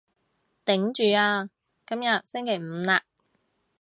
[0.65, 1.47] 頂住啊，
[1.85, 3.01] 今日星期五喇